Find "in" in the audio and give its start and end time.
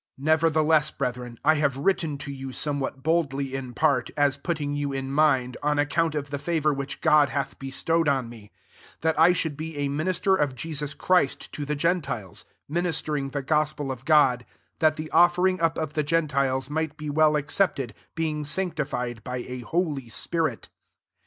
3.53-3.75, 4.91-5.11